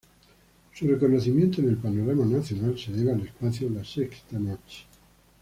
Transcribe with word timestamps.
Su 0.73 0.87
reconocimiento 0.87 1.61
en 1.61 1.69
el 1.69 1.77
panorama 1.77 2.25
nacional 2.25 2.75
se 2.79 2.91
debe 2.91 3.11
al 3.11 3.21
espacio 3.21 3.69
"LaSexta 3.69 4.39
Noche". 4.39 4.85